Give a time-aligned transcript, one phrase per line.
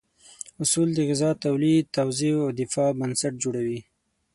[0.63, 3.79] اصول د غذا تولید، توزیع او دفاع بنسټ جوړوي.